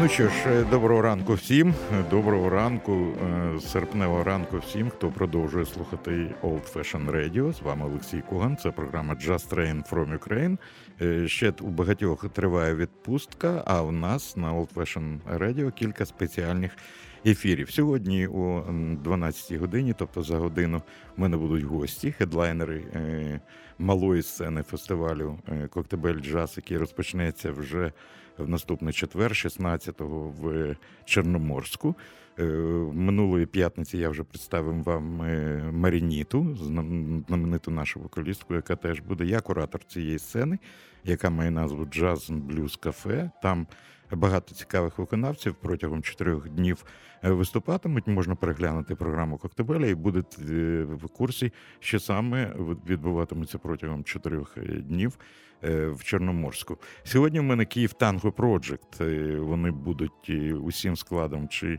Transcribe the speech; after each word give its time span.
Ну 0.00 0.08
що 0.08 0.28
ж, 0.28 0.34
е, 0.46 0.64
доброго 0.64 1.02
ранку 1.02 1.34
всім. 1.34 1.74
Доброго 2.10 2.50
ранку, 2.50 2.92
е, 2.92 3.60
серпневого 3.60 4.24
ранку 4.24 4.58
всім, 4.58 4.90
хто 4.90 5.10
продовжує 5.10 5.66
слухати 5.66 6.10
Old 6.42 6.72
Fashion 6.72 7.10
Radio. 7.10 7.52
З 7.52 7.60
вами 7.60 7.86
Олексій 7.86 8.22
Куган. 8.28 8.56
Це 8.56 8.70
програма 8.70 9.14
Just 9.14 9.54
Train 9.54 9.90
from 9.90 10.18
Ukraine. 10.18 10.58
Е, 11.00 11.28
ще 11.28 11.52
у 11.60 11.66
багатьох 11.66 12.28
триває 12.28 12.74
відпустка. 12.74 13.62
А 13.66 13.82
у 13.82 13.92
нас 13.92 14.36
на 14.36 14.52
Old 14.52 14.74
Fashion 14.74 15.18
Radio 15.38 15.72
кілька 15.72 16.06
спеціальних 16.06 16.76
ефірів. 17.26 17.70
Сьогодні 17.70 18.26
о 18.26 18.64
12 19.04 19.58
годині, 19.58 19.94
тобто 19.98 20.22
за 20.22 20.38
годину, 20.38 20.82
в 21.16 21.20
мене 21.20 21.36
будуть 21.36 21.64
гості, 21.64 22.12
хедлайнери 22.12 22.84
малої 23.78 24.22
сцени 24.22 24.62
фестивалю 24.62 25.38
Коктебель 25.70 26.20
Джаз, 26.20 26.52
який 26.56 26.76
розпочнеться 26.76 27.52
вже 27.52 27.92
в 28.40 28.48
наступний 28.48 28.92
четвер, 28.92 29.32
16-го 29.32 30.34
в 30.40 30.76
Чорноморську. 31.04 31.94
Е, 32.38 32.44
минулої 32.92 33.46
п'ятниці 33.46 33.98
я 33.98 34.08
вже 34.08 34.22
представив 34.22 34.82
вам 34.82 35.22
е, 35.22 35.62
Марініту, 35.72 36.56
знамениту 37.28 37.70
нашу 37.70 38.00
вокалістку, 38.00 38.54
яка 38.54 38.76
теж 38.76 39.00
буде. 39.00 39.24
Я 39.24 39.40
куратор 39.40 39.84
цієї 39.84 40.18
сцени, 40.18 40.58
яка 41.04 41.30
має 41.30 41.50
назву 41.50 41.84
Джаз 41.84 42.30
Блюз 42.30 42.76
Кафе. 42.76 43.30
Там 43.42 43.66
багато 44.12 44.54
цікавих 44.54 44.98
виконавців 44.98 45.54
протягом 45.54 46.02
чотирьох 46.02 46.48
днів 46.48 46.84
е, 47.24 47.30
виступатимуть. 47.30 48.06
Можна 48.06 48.34
переглянути 48.34 48.94
програму 48.94 49.38
Коктебеля 49.38 49.86
і 49.86 49.94
будете 49.94 50.42
в 50.84 51.08
курсі, 51.08 51.52
що 51.80 52.00
саме 52.00 52.54
відбуватиметься 52.88 53.58
протягом 53.58 54.04
чотирьох 54.04 54.58
днів. 54.58 55.18
Е, 55.64 55.88
в 55.88 56.04
Чорноморську. 56.04 56.78
Сьогодні 57.04 57.40
в 57.40 57.42
мене 57.42 57.64
Київ 57.64 57.92
Танго 57.92 58.32
Проджект. 58.32 59.00
Вони 59.38 59.70
будуть 59.70 60.26
е, 60.28 60.54
усім 60.54 60.96
складом 60.96 61.48
чи 61.48 61.78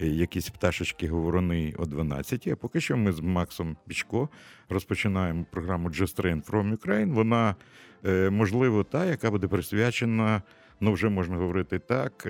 е, 0.00 0.06
якісь 0.06 0.50
пташечки 0.50 1.08
говорони 1.08 1.74
о 1.78 1.86
12 1.86 2.46
А 2.46 2.56
поки 2.56 2.80
що 2.80 2.96
ми 2.96 3.12
з 3.12 3.20
Максом 3.20 3.76
Пічко 3.86 4.28
розпочинаємо 4.68 5.46
програму 5.50 5.88
Just 5.88 6.20
Train 6.20 6.50
from 6.50 6.76
Ukraine. 6.76 7.12
Вона 7.12 7.56
можливо 8.30 8.84
та, 8.84 9.04
яка 9.04 9.30
буде 9.30 9.48
присвячена, 9.48 10.42
ну 10.80 10.92
вже 10.92 11.08
можна 11.08 11.36
говорити 11.36 11.78
так. 11.78 12.28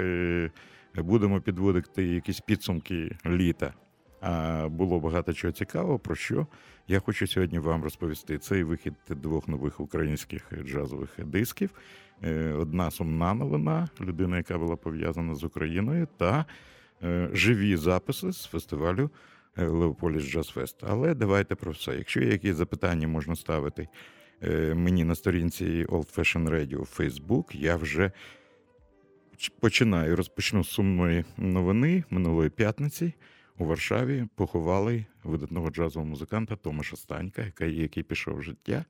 Будемо 0.97 1.41
підводити 1.41 2.05
якісь 2.05 2.41
підсумки 2.41 3.17
літа. 3.27 3.75
Було 4.69 5.01
багато 5.01 5.33
чого 5.33 5.53
цікавого, 5.53 5.99
про 5.99 6.15
що 6.15 6.47
я 6.89 7.01
хочу 7.01 7.27
сьогодні 7.27 7.59
вам 7.59 7.83
розповісти. 7.83 8.39
Цей 8.39 8.65
вихід 8.65 8.95
двох 9.09 9.49
нових 9.49 9.81
українських 9.81 10.53
джазових 10.65 11.11
дисків. 11.25 11.71
Е, 12.25 12.53
одна 12.53 12.91
сумна 12.91 13.35
новина, 13.35 13.89
людина, 14.01 14.37
яка 14.37 14.59
була 14.59 14.77
пов'язана 14.77 15.35
з 15.35 15.45
Україною, 15.45 16.09
та 16.17 16.45
е, 17.03 17.29
живі 17.33 17.77
записи 17.77 18.33
з 18.33 18.45
фестивалю 18.45 19.11
е, 19.57 19.67
Leopolis 19.67 20.23
Jazz 20.23 20.47
Fest. 20.47 20.77
Але 20.89 21.15
давайте 21.15 21.55
про 21.55 21.73
все. 21.73 21.97
Якщо 21.97 22.21
є 22.21 22.29
якісь 22.29 22.57
запитання, 22.57 23.09
можна 23.09 23.37
ставити 23.37 23.89
мені 24.75 25.05
на 25.05 25.15
сторінці 25.15 25.65
Old 25.89 26.19
Fashion 26.19 26.51
Radio 26.51 26.79
в 26.79 27.01
Facebook, 27.01 27.57
я 27.57 27.77
вже 27.77 28.13
починаю 29.61 30.17
розпочну 30.17 30.65
з 30.65 30.69
сумної 30.69 31.25
новини 31.37 32.05
минулої 32.11 32.51
п'ятниці 32.51 33.15
у 33.63 33.65
Варшаві 33.65 34.27
поховали 34.35 35.05
видатного 35.25 35.71
джазового 35.71 36.11
музиканта 36.11 36.57
Томаша 36.57 36.97
Станька, 36.97 37.45
який 37.61 38.03
пішов 38.03 38.37
в 38.37 38.43
життя 38.43 38.85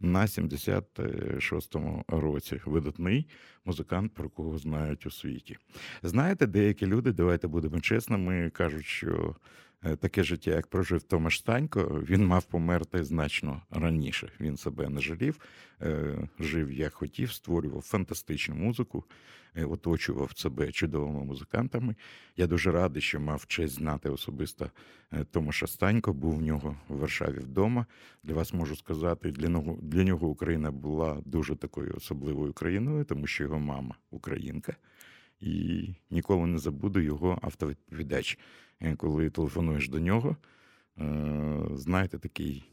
на 0.00 0.22
76-му 0.22 2.04
році. 2.08 2.60
Видатний 2.64 3.26
музикант, 3.64 4.14
про 4.14 4.28
кого 4.28 4.58
знають 4.58 5.06
у 5.06 5.10
світі. 5.10 5.56
Знаєте, 6.02 6.46
деякі 6.46 6.86
люди, 6.86 7.12
давайте 7.12 7.48
будемо 7.48 7.80
чесними, 7.80 8.50
кажуть, 8.50 8.86
що 8.86 9.36
таке 9.82 10.24
життя, 10.24 10.50
як 10.50 10.66
прожив 10.66 11.02
Томаш 11.02 11.38
Станько, 11.38 12.02
він 12.08 12.26
мав 12.26 12.44
померти 12.44 13.04
значно 13.04 13.62
раніше. 13.70 14.32
Він 14.40 14.56
себе 14.56 14.88
не 14.88 15.00
жалів, 15.00 15.40
е, 15.82 16.28
жив 16.40 16.72
як 16.72 16.94
хотів, 16.94 17.32
створював 17.32 17.82
фантастичну 17.82 18.54
музику, 18.54 19.04
е, 19.54 19.64
оточував 19.64 20.38
себе 20.38 20.72
чудовими 20.72 21.24
музикантами. 21.24 21.94
Я 22.36 22.46
дуже 22.46 22.72
радий, 22.72 23.02
що 23.02 23.20
мав 23.20 23.46
честь 23.46 23.74
знати 23.74 24.10
особисто 24.10 24.70
Томаша 25.30 25.66
Станько. 25.66 26.12
Був 26.12 26.36
в 26.36 26.42
нього 26.42 26.76
в 26.88 26.96
Варшаві 26.96 27.38
вдома. 27.38 27.86
Для 28.22 28.34
вас 28.34 28.52
можу 28.52 28.76
сказати, 28.76 29.30
для 29.30 29.48
нього 29.48 29.78
для 29.82 30.04
нього 30.04 30.28
Україна 30.28 30.70
була 30.70 31.22
дуже 31.24 31.56
такою 31.56 31.94
особливою 31.96 32.52
країною, 32.52 33.04
тому 33.04 33.26
що 33.26 33.44
його 33.44 33.58
мама 33.58 33.94
українка. 34.10 34.76
І 35.42 35.88
ніколи 36.10 36.46
не 36.46 36.58
забуду 36.58 37.00
його 37.00 37.38
автовідповідач 37.42 38.38
коли 38.96 39.30
телефонуєш 39.30 39.88
до 39.88 40.00
нього, 40.00 40.36
е, 40.98 41.62
знаєте, 41.74 42.18
такий 42.18 42.64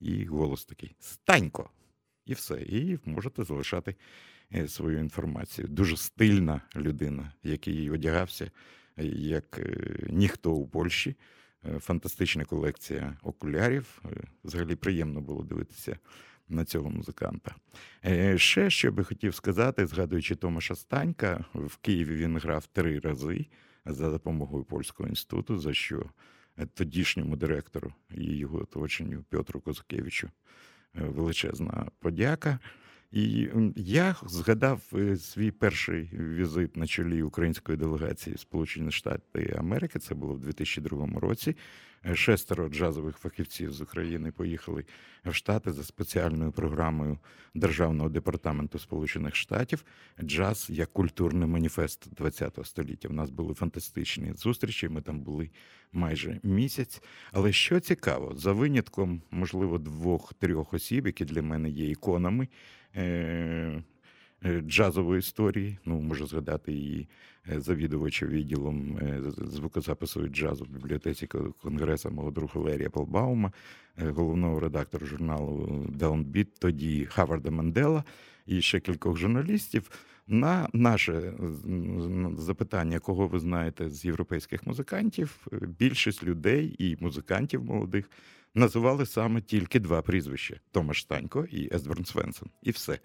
і 0.00 0.24
голос 0.24 0.64
такий 0.64 0.96
Станько! 1.00 1.70
І 2.26 2.34
все. 2.34 2.62
І 2.62 2.98
можете 3.04 3.44
залишати 3.44 3.94
е, 4.54 4.68
свою 4.68 4.98
інформацію. 4.98 5.68
Дуже 5.68 5.96
стильна 5.96 6.60
людина, 6.76 7.32
який 7.42 7.90
одягався 7.90 8.50
як 8.96 9.58
е, 9.58 9.98
ніхто 10.08 10.52
у 10.52 10.66
Польщі. 10.66 11.16
Фантастична 11.78 12.44
колекція 12.44 13.16
окулярів. 13.22 14.02
Взагалі 14.44 14.76
приємно 14.76 15.20
було 15.20 15.42
дивитися 15.42 15.98
на 16.48 16.64
цього 16.64 16.90
музиканта. 16.90 17.54
Ще 18.36 18.70
що 18.70 18.92
би 18.92 19.04
хотів 19.04 19.34
сказати, 19.34 19.86
згадуючи 19.86 20.34
Томаша 20.34 20.74
Станька, 20.74 21.44
в 21.54 21.76
Києві 21.76 22.16
він 22.16 22.38
грав 22.38 22.66
три 22.66 22.98
рази 22.98 23.46
за 23.86 24.10
допомогою 24.10 24.64
польського 24.64 25.08
інституту, 25.08 25.58
за 25.58 25.74
що 25.74 26.04
тодішньому 26.74 27.36
директору 27.36 27.92
і 28.14 28.24
його 28.24 28.58
оточенню 28.58 29.24
Петру 29.28 29.60
Козакевичу 29.60 30.26
е, 30.26 30.30
величезна 30.94 31.86
подяка. 31.98 32.58
І 33.12 33.48
я 33.76 34.16
згадав 34.26 34.82
е, 34.94 35.16
свій 35.16 35.50
перший 35.50 36.10
візит 36.12 36.76
на 36.76 36.86
чолі 36.86 37.22
української 37.22 37.78
делегації 37.78 38.36
Сполучені 38.38 38.90
Штати 38.90 39.56
Америки. 39.58 39.98
Це 39.98 40.14
було 40.14 40.34
в 40.34 40.40
2002 40.40 41.06
році. 41.20 41.56
Е, 42.08 42.16
шестеро 42.16 42.68
джазових 42.68 43.16
фахівців 43.16 43.72
з 43.72 43.80
України 43.80 44.32
поїхали 44.32 44.84
в 45.24 45.34
Штати 45.34 45.72
за 45.72 45.84
спеціальною 45.84 46.52
програмою 46.52 47.18
Державного 47.54 48.08
департаменту 48.08 48.78
Сполучених 48.78 49.36
Штатів. 49.36 49.84
Джаз 50.22 50.66
як 50.70 50.92
культурний 50.92 51.48
маніфест 51.48 52.08
ХХ 52.20 52.66
століття. 52.66 53.08
У 53.08 53.12
нас 53.12 53.30
були 53.30 53.54
фантастичні 53.54 54.32
зустрічі. 54.32 54.88
Ми 54.88 55.02
там 55.02 55.20
були 55.20 55.50
майже 55.92 56.40
місяць. 56.42 57.02
Але 57.32 57.52
що 57.52 57.80
цікаво, 57.80 58.34
за 58.36 58.52
винятком, 58.52 59.22
можливо, 59.30 59.78
двох-трьох 59.78 60.74
осіб, 60.74 61.06
які 61.06 61.24
для 61.24 61.42
мене 61.42 61.70
є 61.70 61.90
іконами. 61.90 62.48
Е, 64.46 64.60
джазової 64.60 65.18
історії. 65.18 65.78
Ну, 65.84 66.00
можу 66.00 66.26
згадати 66.26 66.72
її 66.72 67.08
е, 67.52 67.60
завідувача 67.60 68.26
відділом 68.26 68.98
е, 68.98 69.22
звукозапису 69.38 70.28
джазу 70.28 70.64
в 70.64 70.68
бібліотеці 70.68 71.26
конгресу 71.62 72.10
мого 72.10 72.30
друга 72.30 72.60
Лерія 72.60 72.90
Полбаума, 72.90 73.52
головного 73.96 74.60
редактора 74.60 75.06
журналу 75.06 75.86
Downbeat, 75.98 76.46
тоді 76.58 77.04
Хаварда 77.04 77.50
Мандела 77.50 78.04
і 78.46 78.62
ще 78.62 78.80
кількох 78.80 79.16
журналістів. 79.16 79.90
На 80.26 80.68
наше 80.72 81.32
запитання, 82.38 82.98
кого 82.98 83.26
ви 83.26 83.38
знаєте 83.38 83.90
з 83.90 84.04
європейських 84.04 84.66
музикантів, 84.66 85.46
більшість 85.78 86.24
людей 86.24 86.76
і 86.78 86.96
музикантів 87.00 87.64
молодих 87.64 88.10
називали 88.54 89.06
саме 89.06 89.40
тільки 89.40 89.80
два 89.80 90.02
прізвища: 90.02 90.56
Томаш 90.70 91.02
Станько 91.02 91.44
і 91.50 91.74
Есберн 91.74 92.04
Свенсон. 92.04 92.48
І 92.62 92.70
все. 92.70 92.98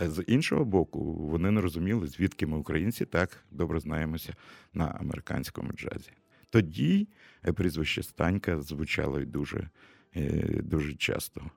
З 0.00 0.24
іншого 0.26 0.64
боку, 0.64 1.12
вони 1.12 1.50
не 1.50 1.60
розуміли, 1.60 2.06
звідки 2.06 2.46
ми 2.46 2.56
українці 2.58 3.04
так 3.04 3.44
добре 3.50 3.80
знаємося 3.80 4.34
на 4.74 4.84
американському 4.84 5.72
джазі. 5.72 6.10
Тоді 6.50 7.08
е, 7.46 7.52
прізвище 7.52 8.02
Станька 8.02 8.60
звучало 8.60 9.20
й 9.20 9.26
дуже, 9.26 9.70
е, 10.16 10.60
дуже 10.62 10.94
часто. 10.94 11.50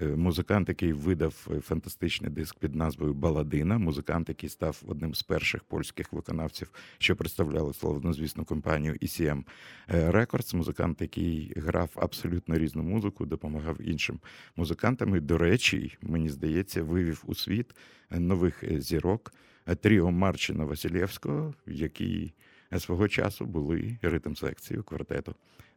Е, 0.00 0.06
музикант, 0.06 0.68
який 0.68 0.92
видав 0.92 1.48
е, 1.50 1.60
фантастичний 1.60 2.30
диск 2.30 2.58
під 2.58 2.74
назвою 2.74 3.14
Баладина, 3.14 3.78
музикант, 3.78 4.28
який 4.28 4.48
став 4.48 4.82
одним 4.86 5.14
з 5.14 5.22
перших 5.22 5.64
польських 5.64 6.12
виконавців, 6.12 6.70
що 6.98 7.16
представляли 7.16 7.74
славнозвісну 7.74 8.44
компанію 8.44 8.94
ECM 8.94 9.44
Records, 9.88 10.56
музикант, 10.56 11.00
який 11.00 11.52
грав 11.56 11.90
абсолютно 11.94 12.58
різну 12.58 12.82
музику, 12.82 13.26
допомагав 13.26 13.80
іншим 13.80 14.20
музикантам. 14.56 15.16
І, 15.16 15.20
До 15.20 15.38
речі, 15.38 15.98
мені 16.02 16.28
здається, 16.28 16.82
вивів 16.82 17.22
у 17.26 17.34
світ 17.34 17.74
нових 18.10 18.80
зірок 18.80 19.32
тріо 19.80 20.10
Марчина 20.10 20.64
Василєвського, 20.64 21.54
які 21.66 22.32
свого 22.78 23.08
часу 23.08 23.46
були 23.46 23.98
ритм 24.02 24.34
секцією 24.34 24.84
квартету 24.84 25.34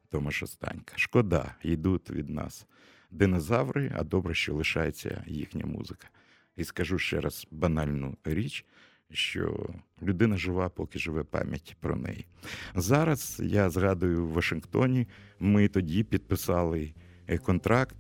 Томаша 0.09 0.47
Станька. 0.47 0.93
Шкода, 0.97 1.55
йдуть 1.63 2.09
від 2.09 2.29
нас 2.29 2.65
динозаври, 3.11 3.91
а 3.95 4.03
добре, 4.03 4.33
що 4.33 4.55
лишається 4.55 5.23
їхня 5.27 5.65
музика. 5.65 6.07
І 6.57 6.63
скажу 6.63 6.99
ще 6.99 7.21
раз 7.21 7.47
банальну 7.51 8.17
річ, 8.23 8.65
що 9.11 9.69
людина 10.01 10.37
жива, 10.37 10.69
поки 10.69 10.99
живе 10.99 11.23
пам'ять 11.23 11.75
про 11.79 11.95
неї. 11.95 12.25
Зараз 12.75 13.41
я 13.43 13.69
згадую 13.69 14.25
в 14.25 14.29
Вашингтоні, 14.29 15.07
ми 15.39 15.67
тоді 15.67 16.03
підписали 16.03 16.93
е, 17.27 17.37
контракт 17.37 17.95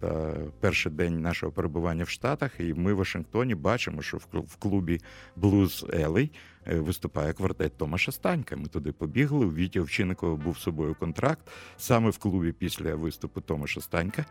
перший 0.59 0.91
день 0.91 1.21
нашого 1.21 1.51
перебування 1.51 2.03
в 2.03 2.09
Штатах, 2.09 2.59
і 2.59 2.73
ми 2.73 2.93
в 2.93 2.97
Вашингтоні 2.97 3.55
бачимо, 3.55 4.01
що 4.01 4.17
в 4.33 4.55
клубі 4.55 5.01
Blues 5.37 6.05
Alley 6.05 6.29
е, 6.67 6.79
виступає 6.79 7.33
квартет 7.33 7.77
Томаша 7.77 8.11
Станька. 8.11 8.55
Ми 8.55 8.67
туди 8.67 8.91
побігли. 8.91 9.45
У 9.45 9.53
Віті 9.53 9.79
Овчинникова 9.79 10.35
був 10.35 10.57
з 10.57 10.61
собою 10.61 10.95
контракт 10.95 11.47
саме 11.77 12.09
в 12.09 12.17
клубі 12.17 12.51
після 12.51 12.95
виступу 12.95 13.41
Томаша 13.41 13.81
Станька. 13.81 14.25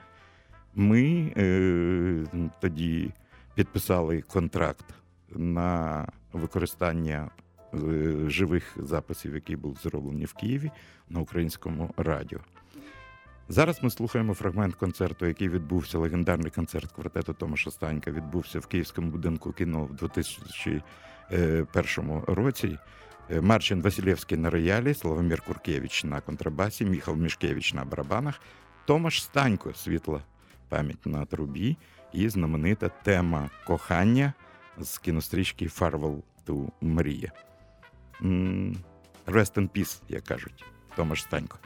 Ми 0.75 1.32
е, 1.37 2.25
тоді 2.61 3.11
підписали 3.55 4.22
контракт 4.22 4.84
на 5.31 6.06
використання 6.32 7.31
е, 7.75 7.78
живих 8.26 8.76
записів, 8.76 9.34
які 9.34 9.56
були 9.56 9.75
зроблені 9.82 10.25
в 10.25 10.34
Києві 10.34 10.70
на 11.08 11.20
українському 11.20 11.90
радіо. 11.96 12.38
Зараз 13.49 13.82
ми 13.82 13.90
слухаємо 13.90 14.34
фрагмент 14.34 14.75
концерту, 14.75 15.26
який 15.26 15.49
відбувся 15.49 15.99
легендарний 15.99 16.50
концерт 16.50 16.93
квартету 16.93 17.32
Томаша 17.32 17.70
Станька. 17.70 18.11
Відбувся 18.11 18.58
в 18.58 18.67
Київському 18.67 19.11
будинку 19.11 19.52
кіно 19.52 19.84
в 19.84 19.94
2001 19.94 22.22
році. 22.26 22.78
Е, 23.31 23.40
Марчин 23.40 23.82
Василєвський 23.82 24.38
на 24.38 24.50
роялі, 24.50 24.94
Славомір 24.94 25.43
Куркевич 25.43 26.05
на 26.05 26.20
контрабасі, 26.20 26.84
Міхал 26.84 27.17
Мішкевич 27.17 27.75
на 27.75 27.84
барабанах, 27.84 28.40
Томаш 28.84 29.22
Станько 29.22 29.75
світла 29.75 30.22
пам'ять 30.70 31.06
на 31.06 31.25
трубі 31.25 31.76
і 32.12 32.28
знаменита 32.28 32.88
тема 32.88 33.50
кохання 33.67 34.32
з 34.78 34.99
кінострічки 34.99 35.67
Farewell 35.67 36.22
to 36.46 36.69
Мрія. 36.81 37.32
Rest 39.26 39.55
in 39.55 39.69
peace, 39.69 40.02
як 40.08 40.25
кажуть, 40.25 40.64
Томаш 40.96 41.22
Станько. 41.22 41.58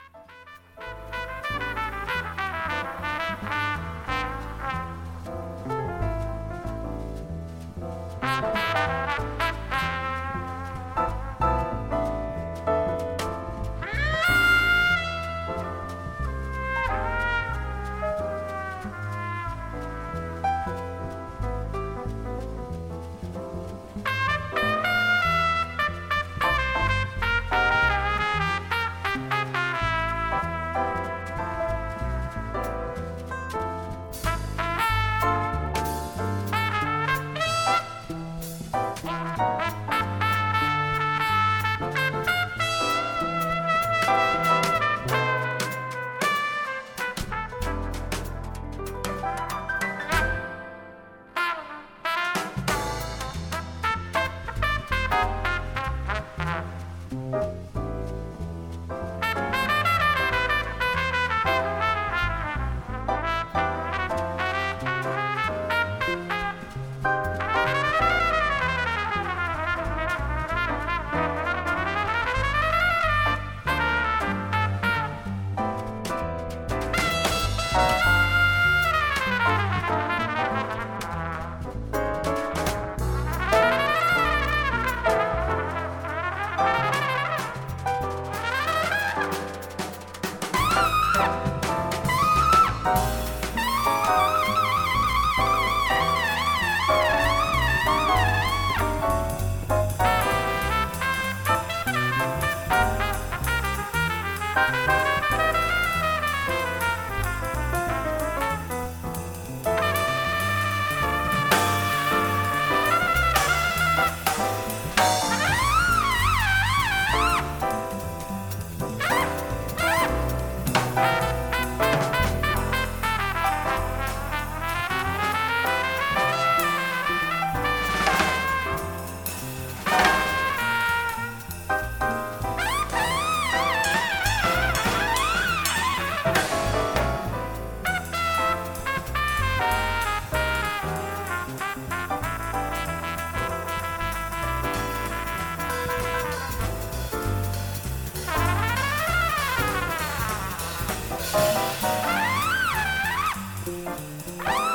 Ah! 154.40 154.73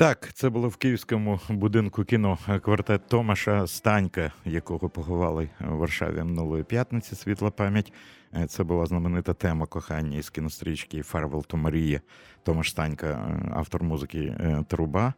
Так, 0.00 0.32
це 0.32 0.50
було 0.50 0.68
в 0.68 0.76
київському 0.76 1.40
будинку 1.48 2.04
кіно 2.04 2.38
квартет 2.62 3.06
Томаша 3.08 3.66
Станька, 3.66 4.32
якого 4.44 4.88
поховали 4.88 5.50
в 5.60 5.74
Варшаві 5.74 6.16
минулої 6.16 6.64
п'ятниці. 6.64 7.14
Світла 7.14 7.50
пам'ять. 7.50 7.92
Е, 8.34 8.46
це 8.46 8.64
була 8.64 8.86
знаменита 8.86 9.34
тема 9.34 9.66
кохання 9.66 10.18
із 10.18 10.30
кінострічки 10.30 11.02
Farewell 11.02 11.46
to 11.46 11.56
Maria. 11.56 12.00
Томаш 12.42 12.70
Станька, 12.70 13.06
е, 13.06 13.50
автор 13.54 13.82
музики 13.82 14.18
е, 14.18 14.64
Труба, 14.68 15.14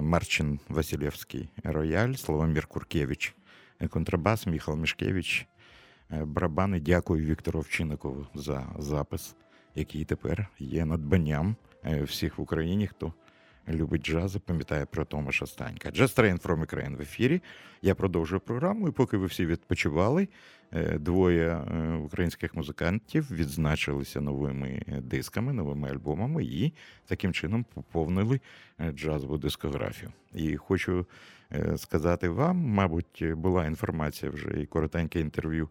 Марчин 0.00 0.60
Васильєвський 0.68 1.48
рояль, 1.64 2.12
Славомір 2.12 2.66
Куркевич, 2.66 3.34
контрабас, 3.90 4.46
Міхал 4.46 4.76
Мішкевич, 4.76 5.46
барабани. 6.10 6.80
Дякую 6.80 7.26
Віктору 7.26 7.60
Овчинникову 7.60 8.26
за 8.34 8.66
запис, 8.78 9.34
який 9.74 10.04
тепер 10.04 10.48
є 10.58 10.84
надбанням 10.84 11.56
всіх 12.02 12.38
в 12.38 12.40
Україні. 12.40 12.86
хто 12.86 13.12
любить 13.68 14.06
джаз, 14.06 14.36
пам'ятає 14.46 14.86
про 14.86 15.04
Томаша 15.04 15.46
Станька. 15.46 15.88
Jazz 15.88 16.18
Train 16.18 16.42
from 16.42 16.66
Ukraine 16.66 16.96
в 16.96 17.00
ефірі. 17.00 17.42
Я 17.82 17.94
продовжую 17.94 18.40
програму, 18.40 18.88
і 18.88 18.90
поки 18.90 19.16
ви 19.16 19.26
всі 19.26 19.46
відпочивали, 19.46 20.28
е, 20.72 20.98
двоє 20.98 21.48
е, 21.48 21.94
українських 21.94 22.54
музикантів 22.54 23.32
відзначилися 23.32 24.20
новими 24.20 24.82
дисками, 25.02 25.52
новими 25.52 25.88
альбомами 25.88 26.44
і 26.44 26.72
таким 27.06 27.32
чином 27.32 27.64
поповнили 27.74 28.40
е, 28.80 28.92
джазову 28.92 29.38
дискографію. 29.38 30.12
І 30.34 30.56
хочу 30.56 31.06
сказати 31.76 32.28
вам, 32.28 32.56
мабуть, 32.56 33.24
була 33.34 33.66
інформація 33.66 34.32
вже 34.32 34.60
і 34.60 34.66
коротеньке 34.66 35.20
інтерв'ю 35.20 35.68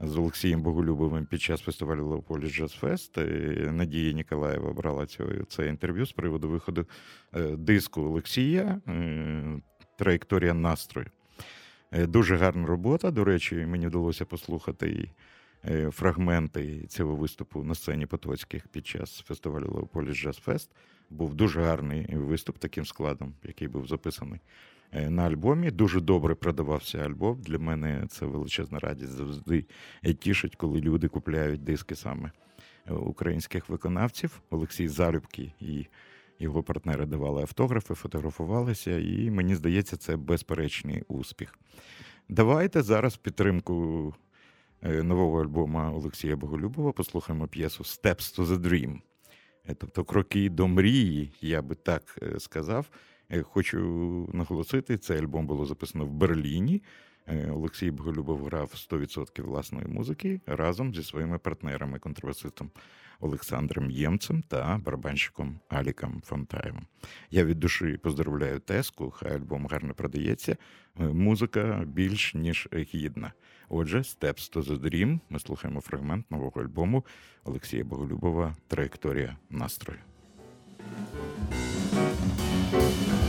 з 0.00 0.16
Олексієм 0.16 0.62
Боголюбовим 0.62 1.26
під 1.26 1.42
час 1.42 1.60
фестивалю 1.60 2.06
Leopolis 2.06 2.52
Jazz 2.52 2.72
Fest. 2.72 3.16
Надія 3.72 4.12
Ніколаєва 4.12 4.72
брала 4.72 5.06
це 5.48 5.66
інтерв'ю 5.66 6.06
з 6.06 6.12
приводу 6.12 6.48
виходу 6.48 6.86
е, 7.34 7.56
диску 7.56 8.02
Олексія 8.02 8.80
е, 8.88 9.60
Траєкторія 9.98 10.54
настрою. 10.54 11.06
Е, 11.92 12.06
дуже 12.06 12.36
гарна 12.36 12.66
робота. 12.66 13.10
До 13.10 13.24
речі, 13.24 13.54
мені 13.54 13.86
вдалося 13.86 14.24
послухати 14.24 15.10
фрагменти 15.90 16.86
цього 16.86 17.16
виступу 17.16 17.64
на 17.64 17.74
сцені 17.74 18.06
Потоцьких 18.06 18.68
під 18.68 18.86
час 18.86 19.24
фестивалю 19.26 19.72
Leopolis 19.74 20.16
Jazz 20.16 20.36
Fest. 20.36 20.70
Був 21.10 21.34
дуже 21.34 21.62
гарний 21.62 22.16
виступ 22.16 22.58
таким 22.58 22.86
складом, 22.86 23.34
який 23.42 23.68
був 23.68 23.86
записаний 23.86 24.40
Е, 24.40 24.75
на 24.92 25.22
альбомі. 25.22 25.70
Дуже 25.70 26.00
добре 26.00 26.34
продавався 26.34 26.98
альбом. 26.98 27.40
Для 27.40 27.58
мене 27.58 28.04
це 28.08 28.26
величезна 28.26 28.78
радість 28.78 29.12
завжди 29.12 29.64
тішить, 30.18 30.56
коли 30.56 30.80
люди 30.80 31.08
купляють 31.08 31.64
диски 31.64 31.96
саме 31.96 32.30
е, 32.86 32.94
українських 32.94 33.68
виконавців. 33.68 34.40
Олексій 34.50 34.88
Залюбки 34.88 35.52
і 35.60 35.86
його 36.38 36.62
партнери 36.62 37.06
давали 37.06 37.42
автографи, 37.42 37.94
фотографувалися, 37.94 38.98
і 38.98 39.30
мені 39.30 39.54
здається, 39.54 39.96
це 39.96 40.16
безперечний 40.16 41.02
успіх. 41.08 41.58
Давайте 42.28 42.82
зараз 42.82 43.16
підтримку 43.16 44.14
е, 44.82 45.02
нового 45.02 45.42
альбома 45.42 45.92
Олексія 45.92 46.36
Боголюбова 46.36 46.92
послухаємо 46.92 47.48
п'єсу 47.48 47.82
Steps 47.82 48.38
to 48.38 48.46
the 48.46 48.58
Dream. 48.58 48.98
Тобто 49.78 50.04
кроки 50.04 50.50
до 50.50 50.68
мрії, 50.68 51.32
я 51.40 51.62
би 51.62 51.74
так 51.74 52.18
сказав. 52.38 52.86
Е, 53.30 53.42
хочу 53.42 53.78
наголосити, 54.32 54.98
цей 54.98 55.18
альбом 55.18 55.46
було 55.46 55.66
записано 55.66 56.06
в 56.06 56.10
Берліні. 56.10 56.82
Е, 57.26 57.50
Олексій 57.50 57.90
Боголюбов 57.90 58.44
грав 58.44 58.72
100% 58.74 59.42
власної 59.42 59.86
музики 59.86 60.40
разом 60.46 60.94
зі 60.94 61.02
своїми 61.02 61.38
партнерами, 61.38 61.98
контрабасистом 61.98 62.70
Олександром 63.20 63.90
Ємцем 63.90 64.42
та 64.42 64.80
барабанщиком 64.84 65.60
Аліком 65.68 66.22
Фонтаєвим. 66.24 66.86
Я 67.30 67.44
від 67.44 67.60
душі 67.60 67.98
поздравляю 68.02 68.60
Теску, 68.60 69.10
хай 69.10 69.32
альбом 69.32 69.66
гарно 69.66 69.94
продається. 69.94 70.56
Е, 71.00 71.04
музика 71.04 71.84
більш 71.86 72.34
ніж 72.34 72.68
гідна. 72.94 73.32
Отже, 73.68 73.98
Steps 73.98 74.56
to 74.56 74.64
the 74.64 74.78
Dream. 74.78 75.20
Ми 75.30 75.38
слухаємо 75.38 75.80
фрагмент 75.80 76.30
нового 76.30 76.60
альбому 76.60 77.04
Олексія 77.44 77.84
Боголюбова 77.84 78.56
Траєкторія 78.68 79.36
настрою. 79.50 79.98
Thank 82.72 83.20
you. 83.20 83.25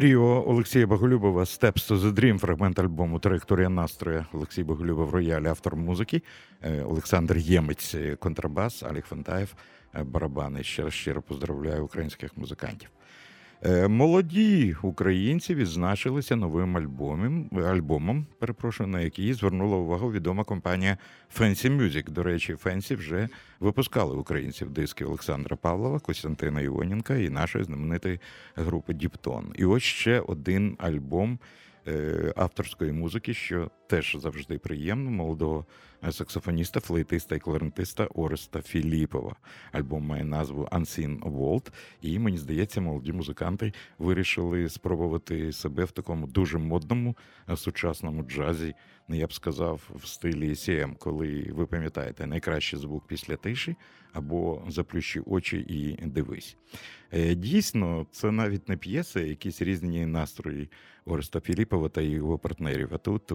Тріо 0.00 0.44
Олексія 0.46 0.86
Боголюбова 0.86 1.42
«Steps 1.42 1.90
to 1.90 2.00
the 2.00 2.12
Dream», 2.12 2.38
фрагмент 2.38 2.78
альбому 2.78 3.18
Траєкторія 3.18 3.68
настрою. 3.68 4.26
Олексій 4.32 4.64
Боголюбов 4.64 5.10
рояль, 5.10 5.42
автор 5.42 5.76
музики, 5.76 6.22
е, 6.62 6.82
Олександр 6.82 7.36
Ємець, 7.36 7.96
контрабас, 8.18 8.82
Алік 8.82 9.04
Фантаєв, 9.04 9.54
барабани. 10.04 10.62
Ще 10.62 10.82
раз 10.82 10.92
щиро 10.92 11.22
поздравляю 11.22 11.84
українських 11.84 12.36
музикантів. 12.36 12.88
Е, 13.64 13.88
молоді 13.88 14.76
українці 14.82 15.54
відзначилися 15.54 16.36
новим 16.36 16.76
альбомом, 16.76 17.50
альбомом, 17.66 18.26
перепрошую, 18.38 18.88
на 18.88 19.00
який 19.00 19.32
звернула 19.32 19.76
увагу 19.76 20.12
відома 20.12 20.44
компанія 20.44 20.98
Fancy 21.38 21.76
Music. 21.76 22.10
До 22.10 22.22
речі, 22.22 22.54
Fancy 22.54 22.96
вже 22.96 23.28
випускали 23.60 24.16
українців 24.16 24.70
диски 24.70 25.04
Олександра 25.04 25.56
Павлова, 25.56 25.98
Костянтина 25.98 26.60
Іоненка 26.60 27.16
і 27.16 27.30
нашої 27.30 27.64
знаменитої 27.64 28.20
групи 28.56 28.94
Діптон. 28.94 29.52
І 29.54 29.64
ось 29.64 29.82
ще 29.82 30.20
один 30.20 30.76
альбом 30.78 31.38
авторської 32.36 32.92
музики, 32.92 33.34
що 33.34 33.70
теж 33.86 34.16
завжди 34.20 34.58
приємно, 34.58 35.10
молодого 35.10 35.66
саксофоніста, 36.10 36.80
флейтиста 36.80 37.36
і 37.36 37.38
кларнетиста 37.38 38.04
Ореста 38.04 38.62
Філіпова. 38.62 39.36
Альбом 39.72 40.06
має 40.06 40.24
назву 40.24 40.68
Unseen 40.72 41.20
World, 41.20 41.70
і 42.02 42.18
мені 42.18 42.38
здається, 42.38 42.80
молоді 42.80 43.12
музиканти 43.12 43.72
вирішили 43.98 44.68
спробувати 44.68 45.52
себе 45.52 45.84
в 45.84 45.90
такому 45.90 46.26
дуже 46.26 46.58
модному 46.58 47.16
сучасному 47.56 48.22
джазі. 48.22 48.74
Ну, 49.08 49.16
я 49.16 49.26
б 49.26 49.32
сказав, 49.32 49.90
в 49.94 50.06
стилі 50.06 50.50
CM, 50.50 50.96
коли 50.98 51.50
ви 51.52 51.66
пам'ятаєте 51.66 52.26
найкращий 52.26 52.78
звук 52.78 53.06
після 53.06 53.36
тиші 53.36 53.76
або 54.12 54.62
заплющи 54.68 55.20
очі 55.20 55.58
і 55.68 56.06
дивись. 56.06 56.56
Е, 57.12 57.34
дійсно, 57.34 58.06
це 58.12 58.30
навіть 58.30 58.68
не 58.68 58.76
п'єси, 58.76 59.28
якісь 59.28 59.62
різні 59.62 60.06
настрої 60.06 60.70
Ореста 61.04 61.40
Філіпова 61.40 61.88
та 61.88 62.00
його 62.00 62.38
партнерів. 62.38 62.88
А 62.92 62.98
тут 62.98 63.32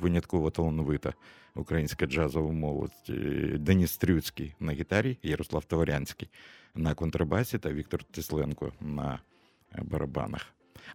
винятково 0.00 0.50
талановита 0.50 1.12
українська 1.54 2.06
джазова 2.06 2.52
молодь. 2.52 2.92
Е, 3.08 3.12
Деніс 3.58 3.96
Трюцький 3.96 4.54
на 4.60 4.72
гітарі, 4.72 5.18
Ярослав 5.22 5.64
Товарянський 5.64 6.28
на 6.74 6.94
контрабасі 6.94 7.58
та 7.58 7.72
Віктор 7.72 8.04
Тисленко 8.04 8.72
на 8.80 9.18
барабанах. 9.82 10.46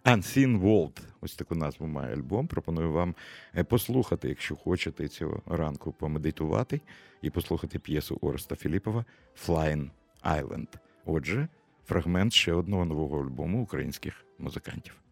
Unseen 0.04 0.60
World, 0.60 1.00
ось 1.20 1.34
таку 1.34 1.54
назву 1.54 1.86
має 1.86 2.14
альбом. 2.14 2.46
Пропоную 2.46 2.92
вам 2.92 3.14
е, 3.56 3.64
послухати, 3.64 4.28
якщо 4.28 4.56
хочете 4.56 5.08
цього 5.08 5.42
ранку 5.46 5.92
помедитувати 5.92 6.80
і 7.22 7.30
послухати 7.30 7.78
п'єсу 7.78 8.18
Ореста 8.20 8.56
Філіпова 8.56 9.04
Flying 9.46 9.90
Island. 10.24 10.68
Отже, 11.04 11.48
фрагмент 11.86 12.32
ще 12.32 12.52
одного 12.52 12.84
нового 12.84 13.20
альбому 13.20 13.62
українських 13.62 14.24
музикантів. 14.38 15.03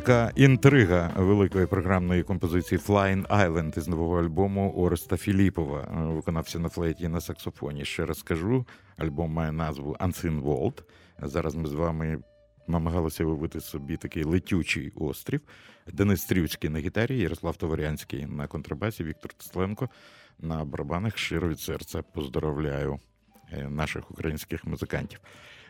Така 0.00 0.32
інтрига 0.34 1.12
великої 1.16 1.66
програмної 1.66 2.22
композиції 2.22 2.78
Flying 2.78 3.26
Island 3.26 3.78
із 3.78 3.88
нового 3.88 4.20
альбому 4.20 4.72
Ореста 4.72 5.16
Філіпова, 5.16 5.88
виконався 5.90 6.58
на 6.58 6.68
флейті 6.68 7.04
і 7.04 7.08
на 7.08 7.20
саксофоні. 7.20 7.84
Ще 7.84 8.06
раз 8.06 8.18
скажу, 8.18 8.66
альбом 8.96 9.32
має 9.32 9.52
назву 9.52 9.96
Unseen 10.00 10.42
World. 10.42 10.82
Зараз 11.22 11.54
ми 11.54 11.68
з 11.68 11.72
вами 11.72 12.18
намагалися 12.68 13.24
вибити 13.24 13.60
собі 13.60 13.96
такий 13.96 14.24
летючий 14.24 14.92
острів. 14.96 15.40
Денис 15.92 16.22
Стрівський 16.22 16.70
на 16.70 16.78
гітарі, 16.78 17.18
Ярослав 17.18 17.56
Товарянський 17.56 18.26
на 18.26 18.46
контрабасі, 18.46 19.04
Віктор 19.04 19.32
Тесленко 19.32 19.88
на 20.38 20.64
барабанах. 20.64 21.18
Щиро 21.18 21.48
від 21.48 21.60
серця 21.60 22.02
поздоровляю 22.02 23.00
е, 23.52 23.68
наших 23.68 24.10
українських 24.10 24.64
музикантів. 24.64 25.20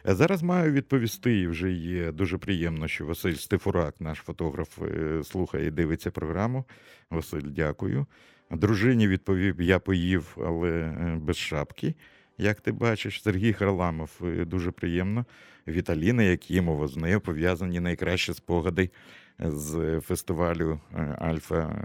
Е, 0.09 0.15
зараз 0.15 0.43
маю 0.43 0.73
відповісти, 0.73 1.41
і 1.41 1.47
вже 1.47 1.71
є 1.71 2.13
дуже 2.13 2.39
приємно, 2.39 2.89
що 2.89 3.07
Василь 3.07 3.35
Стефурак, 3.35 3.95
наш 4.01 4.19
фотограф, 4.19 4.83
е, 4.83 5.25
слухає 5.25 5.67
і 5.67 5.71
дивиться 5.71 6.11
програму. 6.11 6.65
Василь, 7.11 7.43
дякую. 7.45 8.07
Дружині 8.51 9.09
відповів: 9.09 9.61
я 9.61 9.79
поїв, 9.79 10.37
але 10.37 10.71
е, 10.71 11.19
без 11.23 11.37
шапки. 11.37 11.95
Як 12.39 12.61
ти 12.61 12.73
бачиш, 12.73 13.23
Сергій 13.23 13.53
Харламов 13.53 14.11
дуже 14.47 14.71
приємно. 14.71 15.25
Віталіна 15.69 16.23
Якімова, 16.23 16.87
з 16.87 16.97
нею 16.97 17.21
пов'язані 17.21 17.81
найкращі 17.81 18.35
спогади 18.35 18.91
з 19.39 20.01
фестивалю 20.01 20.81
Альфа. 21.19 21.85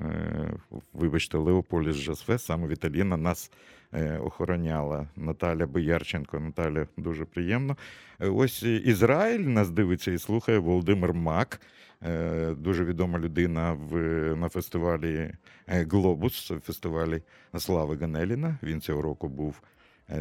Вибачте, 0.94 1.38
Leopolis 1.38 1.96
Jazz 1.96 2.18
Fest. 2.18 2.46
Саме 2.46 2.68
Віталіна 2.68 3.18
нас 3.18 3.52
Е, 3.52 3.81
охороняла 4.24 5.08
Наталя 5.16 5.68
Боярченко. 5.68 6.40
Наталя 6.40 6.88
дуже 6.98 7.26
приємно. 7.26 7.78
Е, 8.20 8.28
ось 8.28 8.64
Ізраїль 8.64 9.40
нас 9.40 9.70
дивиться 9.70 10.12
і 10.12 10.18
слухає 10.18 10.60
Володимир 10.60 11.14
Мак. 11.14 11.62
Е, 12.04 12.54
дуже 12.58 12.86
відома 12.86 13.20
людина 13.20 13.74
в 13.74 13.96
на 14.36 14.50
фестивалі 14.50 15.34
Глобус, 15.68 16.52
фестивалі 16.64 17.22
Слави 17.58 17.96
Ганеліна. 17.96 18.58
Він 18.64 18.82
цього 18.82 19.02
року 19.02 19.28
був 19.28 19.62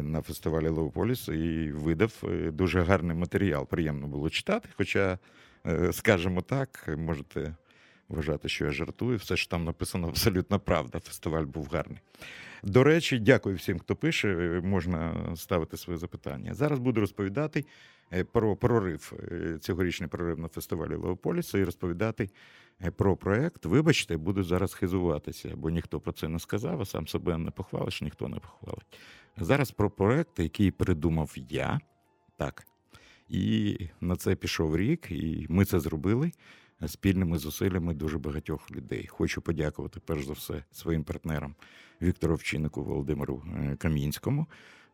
на 0.01 0.21
фестивалі 0.21 0.67
Леополіс 0.67 1.27
і 1.27 1.71
видав 1.71 2.23
дуже 2.51 2.81
гарний 2.81 3.17
матеріал. 3.17 3.67
Приємно 3.67 4.07
було 4.07 4.29
читати. 4.29 4.69
Хоча, 4.77 5.17
скажімо 5.91 6.41
так, 6.41 6.89
можете 6.97 7.55
вважати, 8.09 8.49
що 8.49 8.65
я 8.65 8.71
жартую. 8.71 9.17
Все 9.17 9.35
що 9.35 9.49
там 9.49 9.63
написано 9.63 10.07
абсолютно 10.09 10.59
правда. 10.59 10.99
Фестиваль 10.99 11.45
був 11.45 11.69
гарний. 11.71 11.99
До 12.63 12.83
речі, 12.83 13.19
дякую 13.19 13.55
всім, 13.55 13.79
хто 13.79 13.95
пише. 13.95 14.61
Можна 14.63 15.25
ставити 15.35 15.77
свої 15.77 15.99
запитання. 15.99 16.53
Зараз 16.53 16.79
буду 16.79 17.01
розповідати 17.01 17.65
е, 18.13 18.23
про 18.23 18.55
прорив, 18.55 19.13
е, 19.31 19.57
цьогорічний 19.59 20.09
прорив 20.09 20.39
на 20.39 20.47
фестивалі 20.47 20.95
Леополісу 20.95 21.57
і 21.57 21.63
розповідати 21.63 22.29
е, 22.83 22.91
про 22.91 23.15
проект. 23.15 23.65
Вибачте, 23.65 24.17
буду 24.17 24.43
зараз 24.43 24.73
хизуватися, 24.73 25.51
бо 25.55 25.69
ніхто 25.69 25.99
про 25.99 26.11
це 26.11 26.27
не 26.27 26.39
сказав, 26.39 26.81
а 26.81 26.85
сам 26.85 27.07
себе 27.07 27.37
не 27.37 27.51
похвалиш, 27.51 28.01
ніхто 28.01 28.27
не 28.27 28.39
похвалить. 28.39 28.99
Зараз 29.37 29.71
про 29.71 29.89
проект, 29.89 30.39
який 30.39 30.71
придумав 30.71 31.35
я. 31.49 31.79
Так. 32.37 32.67
І 33.29 33.77
на 34.01 34.15
це 34.15 34.35
пішов 34.35 34.77
рік, 34.77 35.11
і 35.11 35.45
ми 35.49 35.65
це 35.65 35.79
зробили 35.79 36.31
спільними 36.87 37.37
зусиллями 37.37 37.93
дуже 37.93 38.17
багатьох 38.17 38.71
людей. 38.71 39.07
Хочу 39.07 39.41
подякувати 39.41 39.99
перш 40.05 40.25
за 40.25 40.33
все 40.33 40.63
своїм 40.71 41.03
партнерам 41.03 41.55
Віктору 42.01 42.33
Овчиннику, 42.33 42.83
Володимиру 42.83 43.43
е, 43.55 43.75
Кам'їнському. 43.75 44.47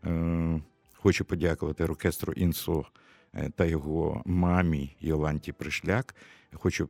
Е, 0.05 0.61
хочу 0.93 1.25
подякувати 1.25 1.83
оркестру 1.83 2.33
Інсо 2.33 2.85
е, 3.33 3.49
та 3.55 3.65
його 3.65 4.21
мамі 4.25 4.95
Йоланті 4.99 5.51
Пришляк. 5.51 6.15
Хочу 6.53 6.89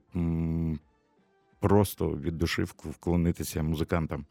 просто 1.60 2.10
від 2.10 2.38
душі 2.38 2.64
вклонитися 2.64 3.64
музикантам 3.64 4.26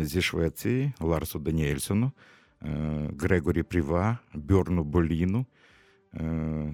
зі 0.00 0.22
Швеції 0.22 0.92
Ларсу 1.00 1.38
Даніельсону, 1.38 2.12
Грегорі 3.18 3.62
Пріва, 3.62 4.18
Бьорну 4.34 4.84
Боліну, 4.84 5.46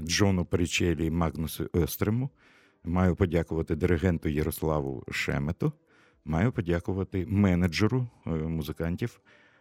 Джону 0.02 0.44
Перечелі 0.44 1.06
і 1.06 1.10
Магнусу 1.10 1.70
Естрему. 1.76 2.30
Маю 2.84 3.16
подякувати 3.16 3.76
диригенту 3.76 4.28
Ярославу 4.28 5.04
Шемету. 5.10 5.72
Маю 6.28 6.52
подякувати 6.52 7.26
менеджеру 7.26 8.08
е, 8.26 8.30
музикантів 8.30 9.20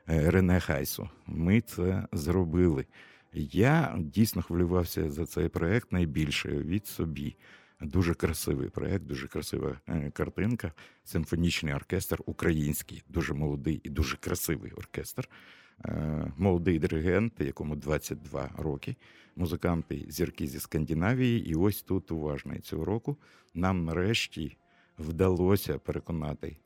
е, 0.10 0.32
Рене 0.32 0.60
Хайсу. 0.60 1.10
Ми 1.25 1.62
це 1.62 2.08
зробили. 2.12 2.86
Я 3.34 3.95
дійсно 3.99 4.41
хвилювався 4.41 5.10
за 5.10 5.25
цей 5.25 5.49
проект 5.49 5.91
найбільше 5.91 6.49
від 6.49 6.88
собі. 6.88 7.36
Дуже 7.82 8.13
красивий 8.13 8.69
проект, 8.69 9.04
дуже 9.04 9.28
красива 9.28 9.80
е, 9.88 10.12
картинка. 10.12 10.71
Симфонічний 11.04 11.73
оркестр 11.73 12.19
український, 12.25 13.04
дуже 13.10 13.34
молодий 13.34 13.82
і 13.84 13.89
дуже 13.89 14.17
красивий 14.17 14.71
оркестр. 14.71 15.30
Молодий 16.38 16.80
диригент, 16.80 17.34
якому 17.39 17.75
22 17.75 18.49
роки 18.58 18.95
музиканти 19.36 20.06
зірки 20.10 20.47
зі 20.47 20.60
Скандинавії. 20.60 21.49
І 21.49 21.56
ось 21.56 21.82
тут 21.82 22.12
уважно 22.12 22.60
цього 22.60 22.86
року 22.86 23.17
нам 23.54 23.86
нарешті 23.86 24.58
вдалося 24.97 25.77
переконати 25.77 26.58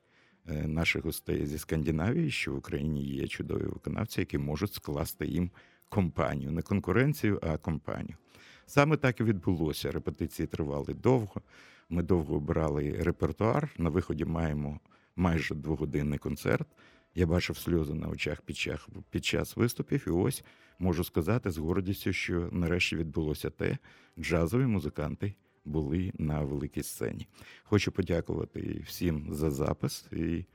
е, 0.47 0.67
наших 0.67 1.03
гостей 1.05 1.45
зі 1.45 1.57
Скандинавії, 1.57 2.31
що 2.31 2.53
в 2.53 2.57
Україні 2.57 3.03
є 3.03 3.27
чудові 3.27 3.63
виконавці, 3.63 4.21
які 4.21 4.37
можуть 4.37 4.73
скласти 4.73 5.27
їм 5.27 5.51
компанію, 5.89 6.51
не 6.51 6.61
конкуренцію, 6.61 7.39
а 7.41 7.57
компанію. 7.57 8.17
Саме 8.65 8.97
так 8.97 9.19
і 9.19 9.23
відбулося. 9.23 9.91
Репетиції 9.91 10.47
тривали 10.47 10.93
довго. 10.93 11.41
Ми 11.89 12.03
довго 12.03 12.35
обирали 12.35 12.91
репертуар. 12.99 13.69
На 13.77 13.89
виході 13.89 14.25
маємо 14.25 14.79
майже 15.15 15.55
двогодинний 15.55 16.19
концерт. 16.19 16.67
Я 17.15 17.27
бачив 17.27 17.57
сльози 17.57 17.93
на 17.93 18.07
очах 18.07 18.41
під 18.41 18.57
час, 18.57 18.87
під 19.09 19.25
час 19.25 19.55
виступів, 19.57 20.03
і 20.07 20.09
ось 20.09 20.43
можу 20.79 21.03
сказати 21.03 21.51
з 21.51 21.57
гордістю, 21.57 22.13
що 22.13 22.49
нарешті 22.51 22.95
відбулося 22.95 23.49
те, 23.49 23.77
джазові 24.19 24.65
музиканти 24.65 25.33
були 25.69 26.11
на 26.17 26.41
великій 26.41 26.83
сцені. 26.83 27.27
Хочу 27.63 27.91
подякувати 27.91 28.83
всім 28.85 29.27
за 29.31 29.51
запис, 29.51 30.05
і, 30.11 30.45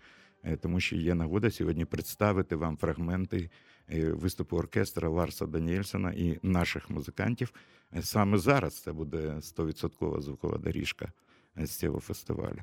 е, 0.43 0.57
тому 0.57 0.81
що 0.81 0.97
є 0.97 1.15
нагода 1.15 1.51
сьогодні 1.51 1.85
представити 1.85 2.57
вам 2.57 2.77
фрагменти 2.77 3.51
е, 3.89 4.13
виступу 4.13 4.57
оркестра 4.57 5.09
Ларса 5.09 5.47
Даніельсона 5.47 6.13
і 6.13 6.39
наших 6.43 6.91
музикантів. 6.91 7.53
Е, 7.97 8.03
саме 8.03 8.39
зараз 8.39 8.83
це 8.83 8.93
буде 8.93 9.19
100% 9.41 10.21
звукова 10.21 10.59
доріжка 10.59 11.13
з 11.57 11.71
цього 11.71 12.01
фестивалю. 12.01 12.63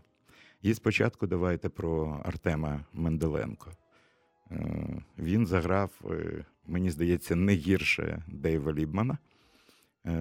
І 0.62 0.74
спочатку 0.74 1.28
давайте 1.28 1.70
про 1.70 2.22
Артема 2.26 2.86
Менделенко. 2.94 3.72
Він 5.18 5.46
заграв 5.46 6.02
мені 6.68 6.92
здається, 6.92 7.36
не 7.36 7.54
гірше 7.54 8.24
Дейва 8.28 8.74
Лібмана. 8.74 9.18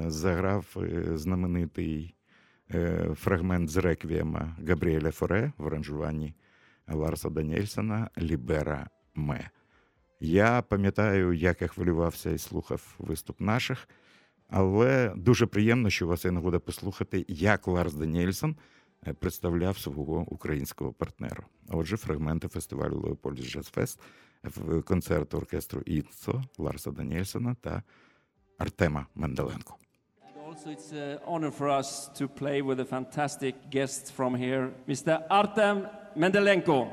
Заграв 0.07 0.77
знаменитий 1.14 2.14
фрагмент 3.14 3.70
з 3.70 3.76
реквієма 3.76 4.56
Габріеля 4.68 5.11
Форе 5.11 5.52
в 5.59 5.66
аранжуванні 5.66 6.35
Ларса 6.88 7.30
Даніельсона 7.30 8.11
Libera 8.18 8.88
Me. 9.14 9.51
Я 10.20 10.62
пам'ятаю, 10.62 11.33
як 11.33 11.62
я 11.62 11.68
хвилювався 11.68 12.31
і 12.31 12.38
слухав 12.38 12.94
виступ 12.98 13.40
наших, 13.40 13.88
але 14.48 15.12
дуже 15.16 15.46
приємно, 15.46 15.90
що 15.90 16.06
у 16.06 16.08
вас 16.08 16.25
є 16.25 16.31
нагода 16.31 16.58
послухати, 16.58 17.25
як 17.29 17.68
Ларс 17.68 17.94
Даніельсон 17.94 18.56
представляв 19.18 19.79
свого 19.79 20.21
українського 20.21 20.92
партнера. 20.92 21.44
Отже, 21.68 21.96
фрагменти 21.96 22.48
фестивалю 22.48 23.00
Leopolis 23.00 23.38
Jazz 23.38 23.69
Fest 23.69 24.00
в 24.42 24.83
концерт 24.83 25.35
оркестру 25.35 25.81
Іцо 25.81 26.44
Ларса 26.58 26.90
Даніельсона 26.90 27.56
та 27.60 27.83
Артема 28.58 29.06
Менделенко. 29.14 29.77
Also, 30.61 30.73
it's 30.73 30.92
an 30.92 31.19
honor 31.27 31.50
for 31.50 31.71
us 31.71 32.11
to 32.17 32.29
play 32.29 32.61
with 32.61 32.81
a 32.81 32.85
fantastic 32.85 33.71
guest 33.71 34.13
from 34.13 34.35
here, 34.35 34.71
Mr. 34.87 35.25
Artem 35.31 35.88
Mendelenko. 36.15 36.87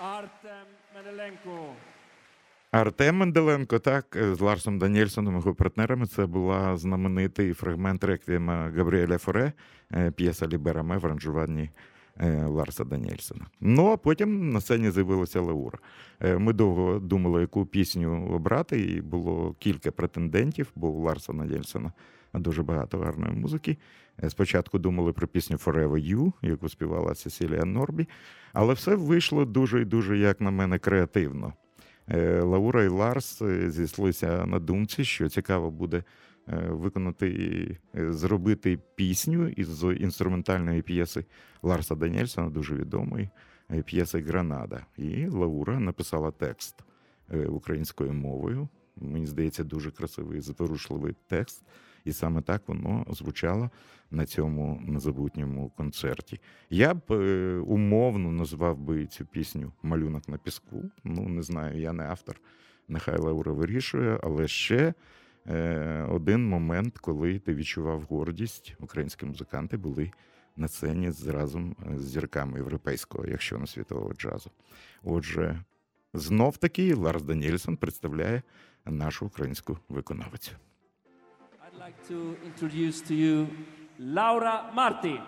Артем 0.00 0.66
Менделенко. 0.94 1.74
Артем 2.70 3.16
Менделенко, 3.16 3.78
так, 3.78 4.16
е, 4.16 4.34
з 4.34 4.40
Ларсом 4.40 4.78
Даніельсоном, 4.78 5.34
його 5.34 5.54
партнерами. 5.54 6.06
Це 6.06 6.26
була 6.26 6.76
знаменитий 6.76 7.52
фрагмент 7.52 8.04
реквієма 8.04 8.72
Габріеля 8.76 9.18
Форе, 9.18 9.52
е, 9.94 10.10
п'єса 10.10 10.48
Libera 10.48 10.84
Me 10.84 10.96
в 10.98 11.06
аранжуванні 11.06 11.70
е, 12.16 12.44
Ларса 12.44 12.84
Даніельсона. 12.84 13.46
Ну 13.60 13.86
а 13.86 13.96
потім 13.96 14.50
на 14.50 14.60
сцені 14.60 14.90
з'явилася 14.90 15.40
Лаура. 15.40 15.78
Ми 16.20 16.52
довго 16.52 16.98
думали, 16.98 17.40
яку 17.40 17.66
пісню 17.66 18.28
обрати, 18.30 18.80
і 18.80 19.00
було 19.00 19.54
кілька 19.58 19.90
претендентів, 19.90 20.72
бо 20.74 20.88
у 20.88 21.02
Ларса 21.02 21.32
Даніельсона 21.32 21.92
дуже 22.34 22.62
багато 22.62 22.98
гарної 22.98 23.32
музики. 23.32 23.76
Спочатку 24.28 24.78
думали 24.78 25.12
про 25.12 25.28
пісню 25.28 25.56
Forever 25.56 26.14
You, 26.14 26.32
яку 26.42 26.68
співала 26.68 27.14
Сесілія 27.14 27.64
Норбі, 27.64 28.08
але 28.52 28.74
все 28.74 28.94
вийшло 28.94 29.44
дуже 29.44 29.82
і 29.82 29.84
дуже, 29.84 30.18
як 30.18 30.40
на 30.40 30.50
мене, 30.50 30.78
креативно. 30.78 31.52
Е, 32.10 32.40
Лаура 32.40 32.84
і 32.84 32.88
Ларс 32.88 33.42
е, 33.42 33.70
зійшлися 33.70 34.46
на 34.46 34.58
думці, 34.58 35.04
що 35.04 35.28
цікаво 35.28 35.70
буде 35.70 36.04
е, 36.48 36.56
виконати, 36.68 37.76
зробити 37.94 38.78
пісню 38.94 39.48
із 39.48 39.82
інструментальної 39.82 40.82
п'єси 40.82 41.24
Ларса 41.62 41.94
Даніельсона, 41.94 42.50
дуже 42.50 42.74
відомої 42.74 43.30
п'єси 43.84 44.20
Гранада. 44.20 44.86
І 44.96 45.26
Лаура 45.26 45.80
написала 45.80 46.30
текст 46.30 46.74
українською 47.48 48.12
мовою. 48.12 48.68
Мені 48.96 49.26
здається, 49.26 49.64
дуже 49.64 49.90
красивий, 49.90 50.40
заворушливий 50.40 51.14
текст. 51.26 51.62
І 52.08 52.12
саме 52.12 52.42
так 52.42 52.62
воно 52.66 53.06
звучало 53.10 53.70
на 54.10 54.26
цьому 54.26 54.82
незабутньому 54.86 55.70
концерті. 55.76 56.40
Я 56.70 56.94
б 56.94 57.02
е, 57.10 57.56
умовно 57.66 58.32
назвав 58.32 58.78
би 58.78 59.06
цю 59.06 59.24
пісню 59.24 59.72
Малюнок 59.82 60.28
на 60.28 60.38
піску. 60.38 60.82
Ну, 61.04 61.28
не 61.28 61.42
знаю, 61.42 61.80
я 61.80 61.92
не 61.92 62.04
автор, 62.04 62.40
нехай 62.88 63.18
Лаура 63.18 63.52
вирішує, 63.52 64.20
але 64.22 64.48
ще 64.48 64.94
е, 65.46 66.06
один 66.10 66.48
момент, 66.48 66.98
коли 66.98 67.38
ти 67.38 67.54
відчував 67.54 68.02
гордість, 68.02 68.74
українські 68.80 69.26
музиканти 69.26 69.76
були 69.76 70.10
на 70.56 70.68
сцені 70.68 71.10
разом 71.26 71.76
з 71.96 72.04
зірками 72.04 72.58
європейського, 72.58 73.26
якщо 73.26 73.58
не 73.58 73.66
світового 73.66 74.12
джазу. 74.12 74.50
Отже, 75.02 75.64
знов 76.14 76.56
таки 76.56 76.94
Ларс 76.94 77.22
Даніельсон 77.22 77.76
представляє 77.76 78.42
нашу 78.86 79.26
українську 79.26 79.78
виконавицю. 79.88 80.52
Like 81.78 82.08
to 82.08 82.36
introduce 82.44 83.00
to 83.02 83.14
you 83.14 83.48
Laura 84.00 84.68
Marti. 84.74 85.20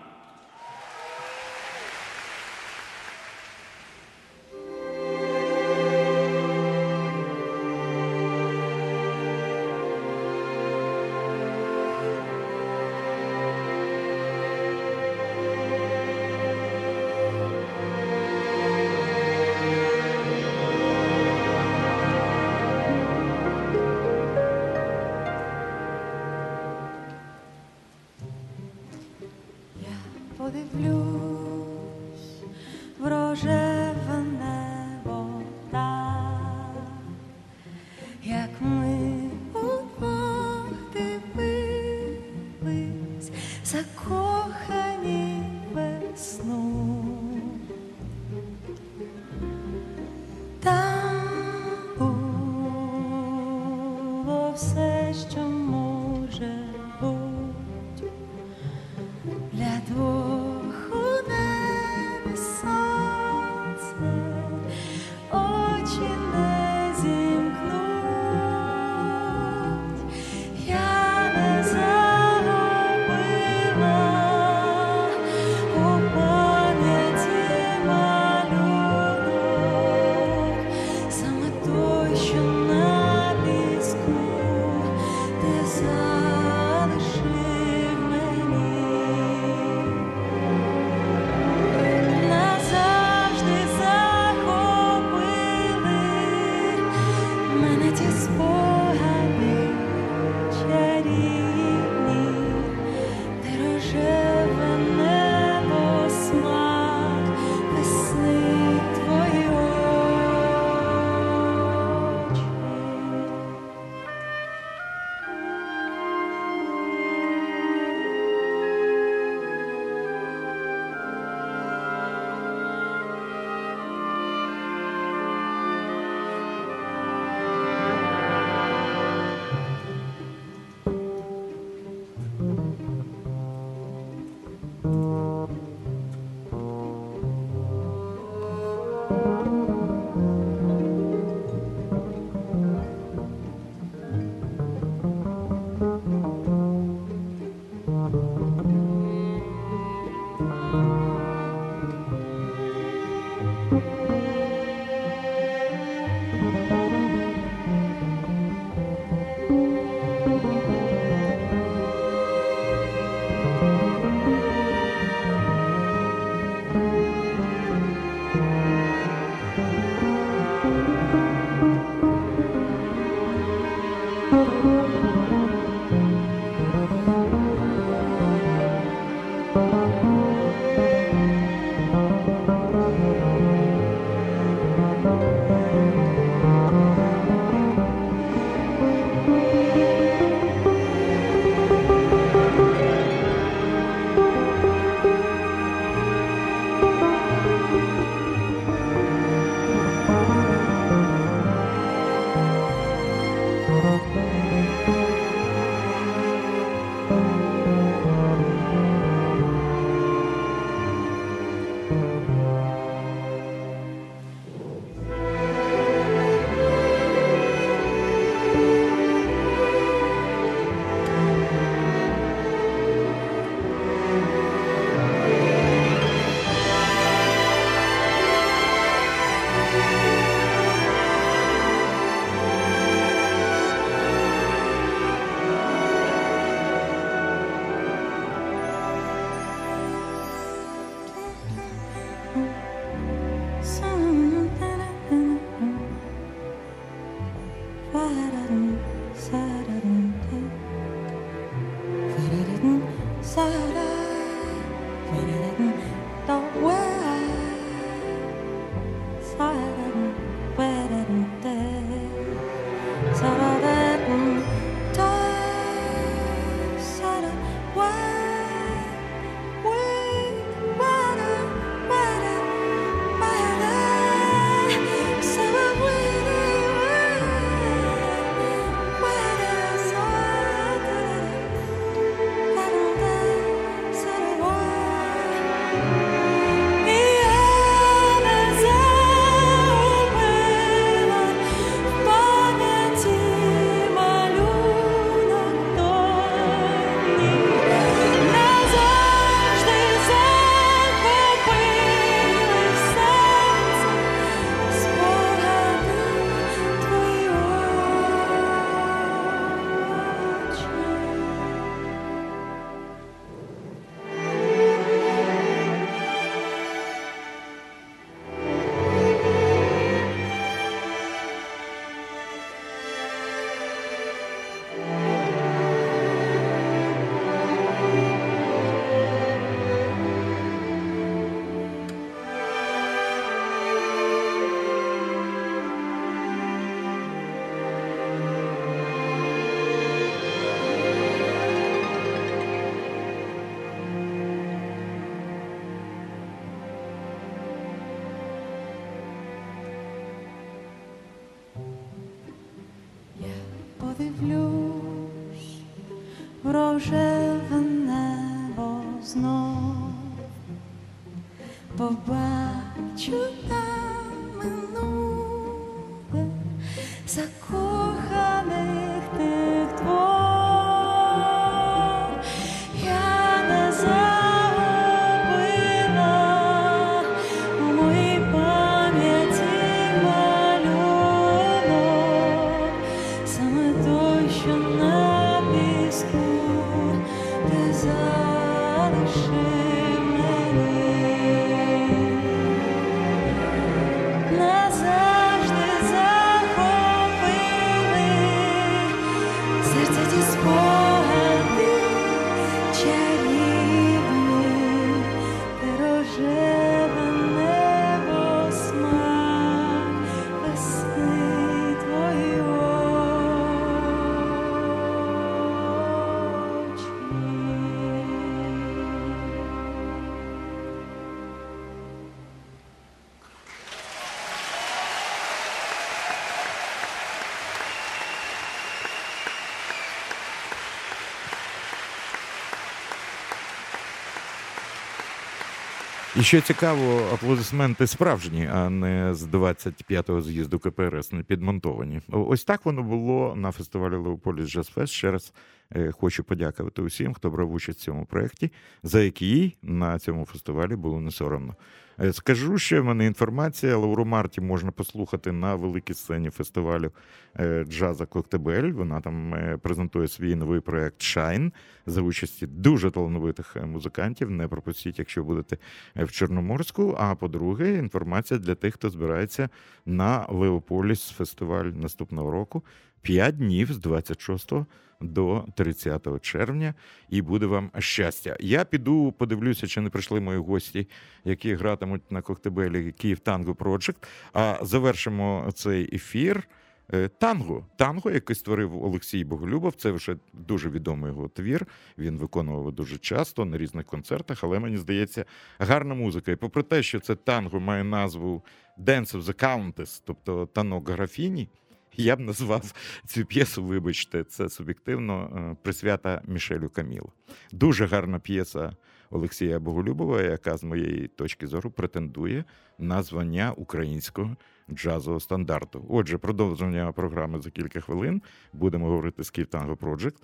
І 436.21 436.23
що 436.23 436.41
цікаво, 436.41 437.03
аплодисменти 437.15 437.87
справжні, 437.87 438.49
а 438.53 438.71
не 438.71 439.15
з 439.15 439.27
25-го 439.27 440.23
з'їзду 440.23 440.59
КПРС 440.59 441.13
не 441.13 441.23
підмонтовані. 441.23 442.01
Ось 442.09 442.45
так 442.45 442.65
воно 442.65 442.83
було 442.83 443.35
на 443.37 443.53
фестивалі 443.53 443.95
Leopolis 443.95 444.49
Jazz 444.49 444.68
Fest. 444.68 444.93
Ще 444.93 445.11
раз 445.11 445.33
е, 445.77 445.93
хочу 445.93 446.25
подякувати 446.25 446.83
усім, 446.83 447.15
хто 447.15 447.31
брав 447.31 447.53
участь 447.53 447.79
в 447.81 447.83
цьому 447.83 448.05
проєкті, 448.05 448.53
за 448.83 449.03
який 449.03 449.57
на 449.63 449.99
цьому 449.99 450.25
фестивалі 450.25 450.77
було 450.77 451.01
не 451.01 451.11
соромно. 451.11 451.55
Е, 452.03 452.13
Скажу 452.13 452.59
ще 452.59 452.81
в 452.81 452.85
мене 452.85 453.07
інформація. 453.07 453.77
Лауру 453.77 454.05
Марті 454.05 454.41
можна 454.41 454.71
послухати 454.71 455.33
на 455.33 455.55
великій 455.55 455.95
сцені 455.95 456.31
фестивалю 456.31 456.91
е, 457.39 457.65
джаза 457.65 458.07
Коктебель. 458.07 458.73
Вона 458.73 459.01
там 459.01 459.35
е, 459.35 459.59
презентує 459.63 460.09
свій 460.09 460.35
новий 460.35 460.61
проєкт 460.61 461.01
Shine 461.01 461.53
за 461.87 462.03
участі 462.03 462.47
дуже 462.47 462.91
талановитих 462.91 463.57
музикантів. 463.65 464.31
Не 464.31 464.49
пропустіть, 464.49 464.99
якщо 464.99 465.25
будете 465.25 465.57
в 465.97 466.13
Чорноморську. 466.13 466.97
А 466.99 467.15
по-друге, 467.15 467.79
інформація 467.79 468.41
для 468.41 468.55
тих, 468.55 468.75
хто 468.75 468.91
збирається 468.91 469.49
на 469.87 470.27
Леополіс 470.29 471.11
фестиваль 471.11 471.65
наступного 471.65 472.31
року. 472.31 472.65
П'ять 473.03 473.37
днів 473.37 473.73
з 473.73 473.79
26 473.79 474.53
до 475.01 475.45
30 475.55 476.21
червня, 476.23 476.75
і 477.09 477.23
буде 477.23 477.47
вам 477.47 477.71
щастя. 477.79 478.37
Я 478.41 478.65
піду, 478.65 479.13
подивлюся, 479.13 479.67
чи 479.67 479.81
не 479.81 479.91
прийшли 479.91 480.21
мої 480.21 480.39
гості, 480.39 480.89
які 481.25 481.55
гратимуть 481.55 482.13
на 482.13 482.23
коктебелі 482.23 482.93
Київ 482.93 483.19
Танго 483.19 483.53
Project. 483.53 483.97
А 484.33 484.59
завершимо 484.63 485.51
цей 485.55 485.95
ефір. 485.97 486.49
е, 486.93 487.09
Танго, 487.09 487.67
танго, 487.77 488.11
який 488.11 488.37
створив 488.37 488.85
Олексій 488.85 489.25
Боголюбов, 489.25 489.75
це 489.75 489.91
вже 489.91 490.17
дуже 490.33 490.71
відомий 490.71 491.11
його 491.11 491.29
твір. 491.29 491.67
Він 491.99 492.19
виконував 492.19 492.73
дуже 492.73 492.99
часто 492.99 493.45
на 493.45 493.59
різних 493.59 493.87
концертах, 493.87 494.45
але 494.45 494.59
мені 494.59 494.77
здається, 494.77 495.25
гарна 495.59 495.95
музика. 495.95 496.33
І 496.33 496.37
попри 496.37 496.63
те, 496.63 496.83
що 496.83 497.01
це 497.01 497.15
танго 497.15 497.61
має 497.61 497.85
назву 497.85 498.45
Dance 498.79 499.17
of 499.17 499.23
the 499.23 499.43
Countess, 499.45 500.03
тобто 500.05 500.47
танок 500.47 500.89
графіні, 500.91 501.49
я 501.97 502.17
б 502.17 502.21
назвав 502.21 502.73
цю 503.07 503.25
п'єсу, 503.25 503.65
вибачте, 503.65 504.25
це 504.25 504.49
суб'єктивно 504.49 505.31
е, 505.53 505.57
присвята 505.63 506.23
Мішелю 506.27 506.69
Камілу. 506.69 507.13
Дуже 507.53 507.87
гарна 507.87 508.19
п'єса 508.19 508.77
Олексія 509.11 509.61
Боголюбова, 509.61 510.23
яка 510.23 510.57
з 510.57 510.65
моєї 510.65 511.09
точки 511.09 511.47
зору 511.47 511.71
претендує 511.71 512.45
на 512.79 513.03
звання 513.03 513.53
українського 513.57 514.37
джазового 514.71 515.21
стандарту. 515.21 515.87
Отже, 515.89 516.19
продовження 516.19 516.93
програми 516.93 517.41
за 517.41 517.51
кілька 517.51 517.81
хвилин. 517.81 518.23
Будемо 518.53 518.87
говорити 518.87 519.25
з 519.25 519.31
Київ 519.31 519.49
Tango 519.49 519.77
Project. 519.77 520.17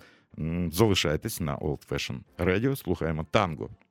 Залишайтесь 0.71 1.39
на 1.39 1.57
Old 1.57 1.87
Fashion 1.89 2.19
Radio, 2.37 2.75
слухаємо 2.75 3.25
танго. 3.31 3.57
Танго 3.57 3.86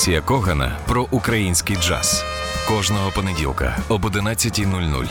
Олексія 0.00 0.20
Когана 0.20 0.78
про 0.86 1.06
український 1.10 1.76
джаз 1.76 2.24
кожного 2.68 3.10
понеділка 3.10 3.78
об 3.88 4.04
11.00 4.04 5.08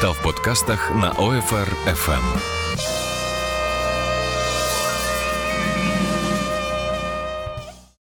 та 0.00 0.10
в 0.10 0.22
подкастах 0.22 0.90
на 0.94 1.12
OFR 1.12 1.68
FM. 1.86 2.61